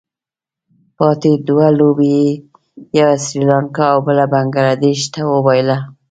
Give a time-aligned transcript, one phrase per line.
[0.97, 2.23] پاتې دوه لوبې یې
[2.97, 5.77] یوه سري لانکا او بله بنګله دېش ته وبايلله.